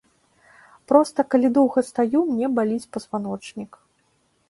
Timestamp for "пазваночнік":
2.99-3.71